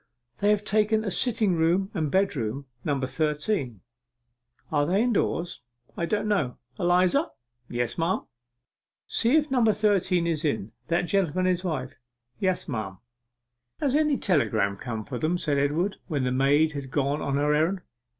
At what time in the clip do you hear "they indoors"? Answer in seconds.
4.87-5.61